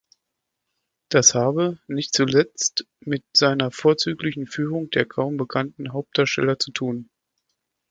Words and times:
Das 1.09 1.35
habe 1.35 1.77
„nicht 1.85 2.15
zuletzt 2.15 2.87
mit 3.01 3.23
seiner 3.37 3.69
vorzüglichen 3.69 4.47
Führung 4.47 4.89
der 4.89 5.05
kaum 5.05 5.37
bekannten 5.37 5.93
Hauptdarsteller 5.93 6.57
zu 6.57 6.71
tun“. 6.71 7.11